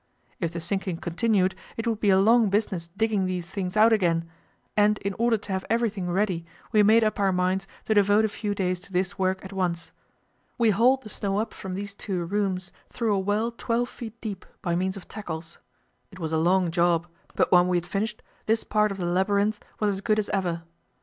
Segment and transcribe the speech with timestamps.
[0.39, 4.27] If the sinking continued, it would be a long business digging these things out again,
[4.75, 8.29] and in order to have everything ready we made up our minds to devote a
[8.29, 9.91] few days to this work at once.
[10.57, 14.43] We hauled the snow up from these two rooms through a well twelve feet deep
[14.63, 15.59] by means of tackles.
[16.09, 17.05] It was a long job,
[17.35, 20.63] but when we had finished this part of the labyrinth was as good as ever.